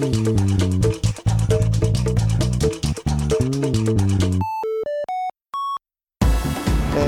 [0.00, 0.06] えー、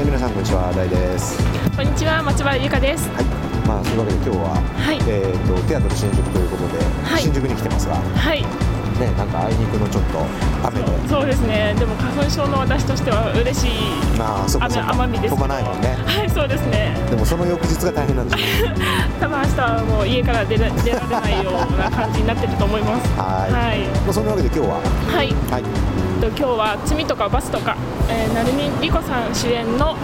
[0.05, 1.39] 皆さんこんにちは大です。
[1.75, 3.09] こんにちは松原由香です。
[3.09, 3.25] はい。
[3.67, 4.99] まあそういうわけで今日は、はい。
[5.09, 7.23] えー、とテアトル新宿ということで、はい。
[7.23, 7.95] 新宿に来てますが。
[7.95, 8.72] はい
[9.03, 10.25] ねなんかあいにくのちょっと
[10.63, 11.09] 雨で。
[11.09, 11.75] そうですね。
[11.79, 13.71] でも花粉症の私としては嬉しい
[14.19, 15.35] まあそこそこ雨です。
[15.35, 15.97] 飛ばないもんね。
[16.07, 16.97] はいそうですね。
[17.11, 18.71] でもその翌日が大変なんですよ
[19.21, 23.09] 多分明日はもう家から出ら出られないような感じになってると思います。
[23.19, 23.53] はい。
[23.53, 23.79] はい。
[24.07, 24.77] まあそんなわけで今日は。
[24.77, 25.35] はい。
[25.51, 27.75] はいと今日は「罪とか罰とか」
[28.09, 29.97] えー、成海莉子さん主演の、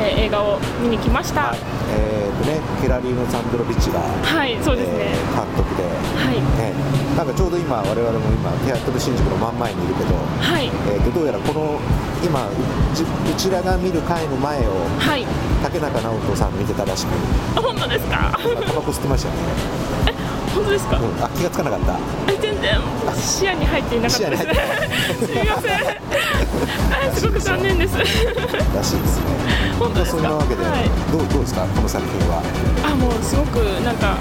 [0.00, 1.52] えー映画を見に来ました。
[1.52, 1.58] はい。
[1.92, 6.40] えー、とねケラリーノ・サンドロビッチが、はいそうですね、えー監督で、はい。
[6.56, 6.72] ね、
[7.16, 10.70] なんかちょうど今我々も今テアトル新宿の真ん前にいるけど、はい。
[10.88, 11.76] えー、とどうやらこの
[12.24, 12.48] 今う
[13.36, 15.26] ちらが見る回の前をはい。
[15.62, 17.10] 竹中直人さん見てたらしく。
[17.56, 18.32] あ本当ですか？
[18.40, 19.40] タバコ吸ってましたよね、
[20.54, 21.98] 本当ですか、うん、あ気がつかなかった。
[22.32, 22.80] え全然
[23.14, 24.42] 視野に入っていなかったです。
[24.42, 24.48] す
[25.32, 25.74] みません。
[27.08, 27.96] あすごく残念です。
[27.98, 29.26] らしいですね。
[29.78, 30.18] 本当ですか？
[30.18, 30.88] そんなわけで、はい。
[31.12, 31.66] どうどうですか？
[31.66, 32.42] この作品は。
[32.84, 34.18] あもうすごくなんか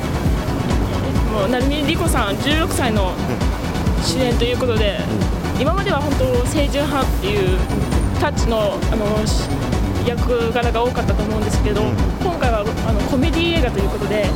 [1.06, 3.14] えもう成海莉子さん16歳の
[4.04, 5.00] 主演ということで、
[5.60, 7.58] 今までは本当清純派っていう
[8.20, 9.50] タッチのあのし
[10.06, 11.90] 役柄が多かったと思うんですけど、うん。
[12.24, 14.30] 今回はあのコメディ映画ということで、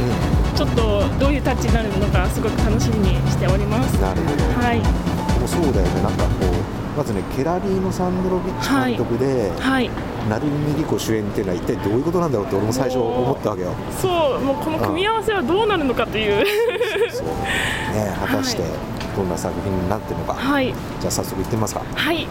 [0.61, 3.99] ちょっとどういうタッチになるのかすごく楽しみにしております。
[3.99, 4.43] なるほど。
[4.61, 4.77] はい。
[4.77, 6.03] もうそうだよね。
[6.03, 9.89] なんかこうまずねケラリーノ・サンドロビッチ監督で、はい。
[10.29, 13.73] 成海莉子主演っていうのは一体どういうことなんだろうって俺も最初思ったわけよ。
[13.99, 16.45] そうもうこの組み合わせはどうなるのかという。
[17.09, 17.25] そう。
[17.25, 18.67] ね果たしては
[19.17, 20.67] どんな作品になってるのか、はい。
[20.99, 21.81] じゃあ早速行ってみますか。
[21.95, 22.27] はい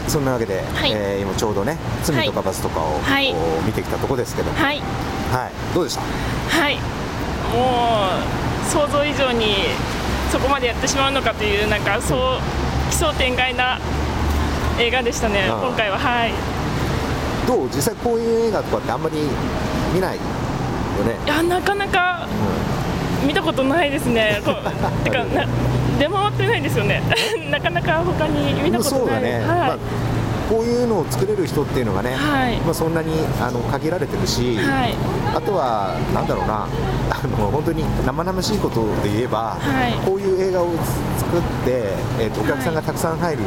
[0.00, 0.92] はいそんなわけで、はい。
[0.92, 3.32] えー今ちょうどね罪とか罰とかを、はい。
[3.32, 4.80] こう見てきたとこですけどはい、
[5.32, 5.74] はい。
[5.74, 6.02] どうでした？
[6.02, 6.76] はい。
[6.76, 9.56] もう想像以上に
[10.30, 13.80] そこまでやってしまうのかというなんかそう奇想天外な
[14.78, 15.98] 映画でしたね今回は。
[15.98, 16.32] はい。
[17.46, 17.66] どう？
[17.74, 19.16] 実際こういう映画とかってあんまり
[19.94, 20.22] 見ないよ
[21.04, 21.16] ね。
[21.24, 22.28] いやなかなか
[23.26, 24.40] 見たことないですね。
[24.44, 24.54] こう
[25.04, 25.46] てかな
[25.98, 27.02] 出回ってないですよね。
[27.50, 29.22] なかなか他に見たことない。
[29.22, 29.76] ね、はい、まあ、
[30.48, 32.56] こういうのを作れる人っていうのがね、はい。
[32.58, 34.94] まあ、そんなにあの限られてるし、はい。
[35.34, 36.66] あとは、なんだろうな、
[37.10, 39.92] あの本当に生々しいことで言えば、はい。
[40.06, 40.68] こういう映画を
[41.18, 43.42] 作って、えーとお客さんがたくさん入る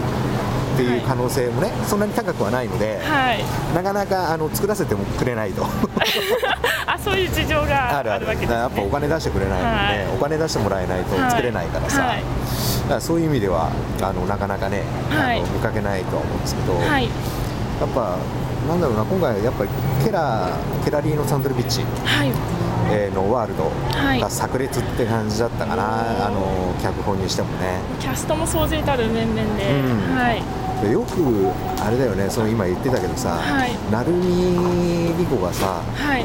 [0.74, 3.44] っていう可能性もね、そんなに高くはないので、はい。
[3.76, 5.66] なかなかあの作らせてもくれないと。
[6.88, 10.06] あそういう事情が あるわけです、ね、やっぱお金出してくれないので、はい。
[10.18, 12.18] お金出してもらえないと作れないからさ、はい。
[12.84, 13.70] だからそういう意味では
[14.02, 15.38] あのなかなかね、はい。
[15.38, 17.04] あの見かけないとは思うんですけど、はい。
[17.04, 17.10] や
[17.86, 18.16] っぱ
[18.68, 19.70] なんだろうな今回やっぱり
[20.04, 20.50] ケラ
[20.86, 22.32] ケラリーノ・サンドロビッチ、はい。
[22.94, 24.20] えーのワールドはい。
[24.20, 27.80] が炸裂って感じだったかな、あの脚本にしてもね。
[28.00, 30.18] キャストも総勢たる面々で、うん。
[30.18, 30.36] はい。
[30.36, 30.44] で
[30.88, 31.52] よく
[31.84, 33.72] あれだよねその今言ってたけどさ、はい。
[33.92, 36.24] 成海莉子がさはい。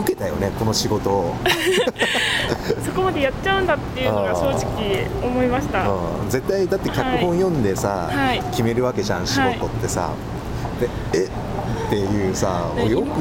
[0.00, 1.34] 受けたよねこの仕事を、
[2.84, 5.88] そこまでやっちゃうんだっていうのが正直思いました。
[5.88, 8.40] うん、絶対だって脚本読んでさ、はい。
[8.50, 10.10] 決めるわけじゃん仕事ってさ、
[10.80, 10.88] で
[11.18, 11.28] え？
[11.88, 13.18] っていうさねよく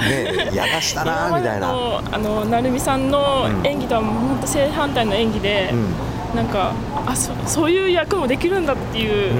[0.00, 1.68] ねやらしたなみたいな、
[2.12, 3.66] あの成美さんのうん。
[3.66, 6.36] 演技とは本当正反対の演技で、うん。
[6.36, 6.72] なんか
[7.04, 9.32] あそそういう役もできるんだっていう、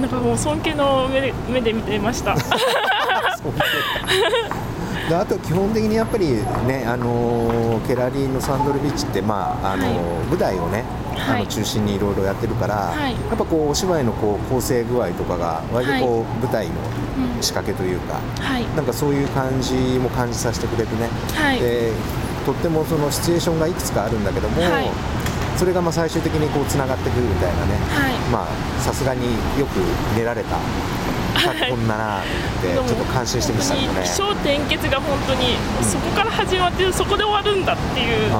[0.00, 2.34] なんかもう尊敬の目で目で見てました。
[5.08, 6.28] であと基本的にやっぱり
[6.66, 9.92] ね、あのーケラリーノ・サンドルビッチって、まああのーは
[10.30, 10.82] 舞台をね、
[11.14, 11.42] あはい。
[11.42, 13.12] の中心にいろいろやってるから、はい。
[13.12, 16.72] やっぱこうお芝居のこう構成具合とかが割とこう、舞台の
[17.36, 17.42] うん。
[17.42, 18.64] 仕掛けというか、はい。
[18.74, 21.60] なんかそういう感じも感じさせてくれてね、はい。
[21.60, 21.92] で
[22.46, 24.90] とってもそのシチュエーションがいくつかあるんだけども、はい
[25.56, 29.78] それがまあ最終的にこうつながってくるみたいなね、はいまあさすがによく
[30.16, 30.56] 練られた
[31.34, 32.24] 脚本だなっ
[32.60, 34.02] てちょっと感心してみてたけどね。
[34.02, 38.30] 起承転結が本当にそこから始まってそこで終わるんだっていう。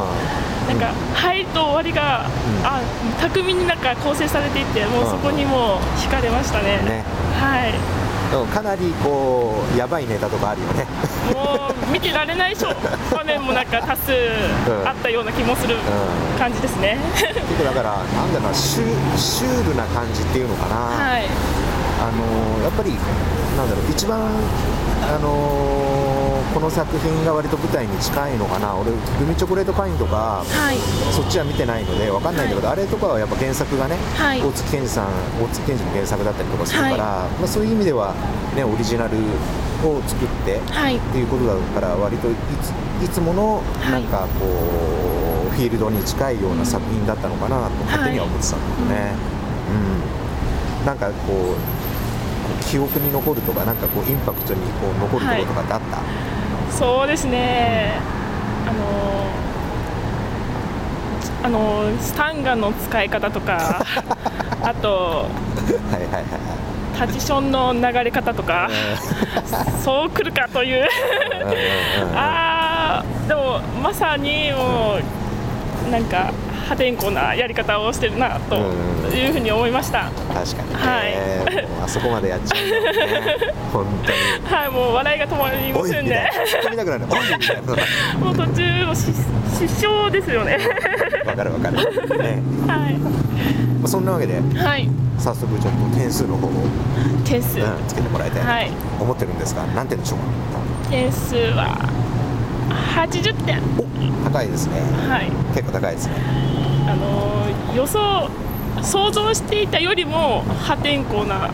[0.65, 2.81] なんか入りと終わりが、うんあ
[3.21, 6.79] 巧みになんか構成されていてもうそこにもう惹かれましたね。
[6.83, 7.05] ね
[7.39, 7.75] はい。
[8.53, 10.87] かなりこうやばいネタとかあるよね。
[11.33, 12.71] もう見てられないしょ
[13.15, 14.13] 場面もなんか多数
[14.85, 15.79] あったような気もするう
[16.37, 16.99] ん感じですね。
[17.15, 18.85] 結構だからなんだろうなシュ
[19.17, 20.77] シュールな感じっていうのかな。
[20.77, 21.27] はい。
[22.01, 22.91] あのやっぱり
[23.57, 26.04] なんだろう一番あの
[26.55, 28.77] この作品が割と舞台に近いのかな。
[28.77, 30.45] 俺グミチョコレートパインとか。
[30.47, 30.79] はい。
[31.13, 34.41] そっちは見てないのでわかんないんだけど、あれとかはやっぱ原作がね、はい。
[34.41, 35.09] 大月健二さん
[35.43, 37.39] 大月健二の原作だったりとかするから、はい。
[37.43, 38.15] まあ、そういう意味では、
[38.55, 39.19] ね、オリジナル
[39.83, 40.97] を作ってはい。
[40.97, 42.71] っていうことだから割といつ
[43.05, 43.93] いつものはい。
[43.93, 49.15] なんかこう、フィールドに近いような作品だったのかなと勝手には思ってたんだけどね、
[50.81, 50.87] うん。
[50.87, 51.55] なんかこう
[52.45, 55.99] こう記憶に残るとかなんかこうインパクトにこう残るところとかってあった、
[56.79, 57.93] そうですね。
[58.67, 59.25] あの
[61.45, 63.85] あのスタンガンの使い方とか
[64.63, 65.27] あと
[65.91, 66.25] はいはいはいはい。
[66.99, 68.69] タジションの流れ方とか
[69.85, 70.89] そう来るかという。
[72.15, 74.97] あーでもまさにも
[75.87, 76.33] うなんか
[76.65, 78.57] 破天荒なやり方をしてるなと
[79.15, 81.15] いうふうに思いました、確かにね、はい。
[81.85, 84.19] あそこまでやっちゃうね本当に。
[84.55, 86.31] はいもう笑いが止まりませんね。
[88.21, 89.13] もう途中のし
[89.55, 90.59] 失笑ですよね。
[91.27, 91.77] わかるわかる、
[92.19, 92.43] ね。
[92.67, 92.95] はい。
[92.95, 93.11] ま
[93.85, 94.89] あ、そんなわけではい。
[95.19, 96.51] 早速ちょっと点数の方を、
[97.25, 98.71] 点数、うん、つけてもらいたいなはい。
[98.99, 100.19] と思ってるんですが何点でしょう
[100.89, 100.91] か？
[100.91, 101.79] 点数は
[102.95, 103.61] 80点。
[104.27, 104.81] お高いですね。
[105.09, 105.31] はい。
[105.55, 106.15] 結構高いですね。
[106.89, 108.29] あのー予想
[108.83, 111.51] 想像していたよりも破天荒な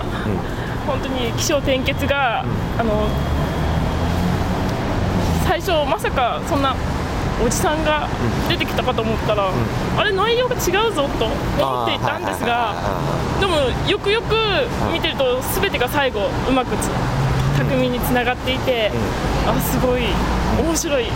[0.87, 2.45] 本当に起承転結が、
[2.79, 3.07] あの
[5.47, 6.75] 最初まさかそんな
[7.45, 8.09] おじさんが
[8.49, 9.51] 出てきたかと思ったら、
[9.97, 12.75] あれ内容が違うぞと思っていたんですが
[13.41, 13.57] でも
[13.89, 14.35] よくよく
[14.93, 16.89] 見てると全てが最後うまくつ
[17.59, 18.91] 巧みにつながっていて、
[19.47, 20.03] あすごい
[20.63, 21.05] 面白い。
[21.05, 21.11] で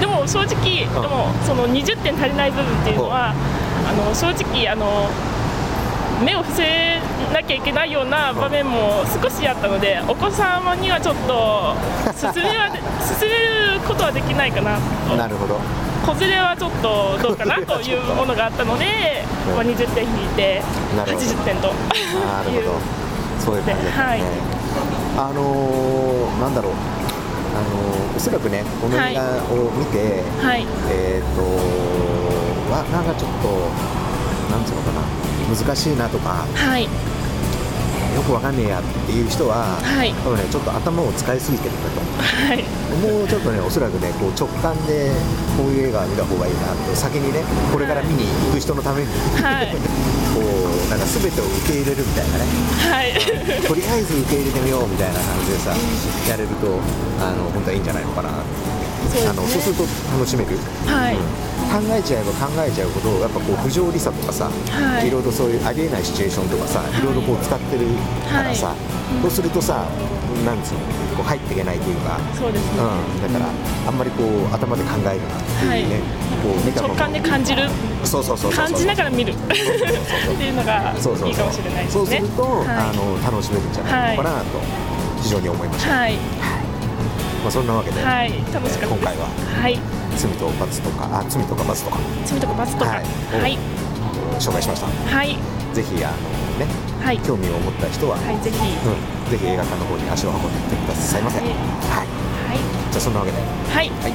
[0.00, 3.32] でも正直、でもその20点足りない部分っていうのは、
[3.86, 5.08] あの正直あの
[6.24, 6.98] 目を伏せ
[7.32, 11.74] なきゃいけないような場面も少しあったので、お子様にはちょっと
[12.14, 12.68] 進めは
[13.02, 14.78] 進めることはできないかな
[15.08, 15.16] と。
[15.16, 15.58] なるほど。
[16.04, 19.22] 子連れはちょっとどうかなという ものがあったので、
[19.54, 20.60] まあ、20点引いて
[20.96, 21.24] なるほど。
[21.24, 21.68] 80点と。
[21.68, 21.72] な
[22.42, 22.64] るほ いう。
[22.64, 22.72] ど
[23.38, 24.20] そういう感じですね、はい
[25.16, 26.72] あのー、なんだろう。
[26.72, 30.66] あのーおそらくねこの映画を見て、はい。
[30.90, 31.42] えっ、と
[32.70, 33.48] わなんかちょっと
[34.54, 35.02] なんつうのかな。
[35.54, 36.46] 難しいなとか。
[36.54, 36.88] はい
[38.14, 40.12] よくわかんねえやっていう人は、はい。
[40.24, 45.10] 多分ねちょっと頭を使いすぎてるんだと思はい、うもうちょっとねおそらくねこう直感で
[45.56, 47.42] こういう映画を見た方がいいなと先にね
[47.72, 49.08] これから見に行く人のために、
[49.40, 49.72] はい。
[50.32, 52.44] こうなんか全てを受け入れるみたいなね。
[52.88, 53.12] はい、
[53.68, 55.72] とりあえず受け入れてみようみたいな感じでさ
[56.28, 56.80] やれると
[57.20, 58.28] あの本当はいいんじゃないのかな
[59.12, 59.28] そうね。
[59.28, 61.16] あのそうすると楽しめる、はい
[61.72, 65.08] 考えちゃえば考えちゃうほどやっぱこう不条理さとかさ、はい。
[65.08, 67.86] いろいろそういうありえないシチュエーションとかさ、い、ろいろこう使ってる
[68.28, 68.76] からさ、はい。
[69.22, 69.88] そうするとさ
[70.44, 70.80] なんつうの
[71.16, 73.48] こう入っていけないというか、そうですね、うん、だから
[73.88, 76.00] あんまりこう頭で考えるなっていうね、
[76.44, 76.94] こう見たもの。
[76.94, 77.68] 直感で感じる。
[78.04, 79.32] そうそうそうそう感じながら見る。
[79.32, 81.28] っていうのがそうそうそう。
[81.28, 82.00] いいかもしれないですね。
[82.00, 84.60] そうすると、はあの楽しめるんじゃないのかなと
[85.22, 86.16] 非常に思いましい、た、はい。
[87.42, 89.26] まあ、そんなわけで、はい、楽しかった今回は。
[89.60, 91.98] はい罪と罰とかあ罪とか罰とか。
[92.24, 92.90] 罪とか罰とか。
[92.90, 93.02] は
[93.40, 93.54] はい。
[93.54, 93.58] い
[94.38, 94.86] 紹介しました。
[94.86, 95.38] はい。
[95.72, 96.16] ぜひあの
[96.58, 96.66] ね
[97.00, 97.18] はい。
[97.18, 98.56] 興味を持った人は、はいぜひ。
[98.58, 101.48] うん、ぜひ映画館の方に足を運んでくださいませ、はい。
[101.48, 102.58] はい、はい。
[102.90, 103.90] じゃあそんなわけで、はい。
[103.90, 104.12] はい、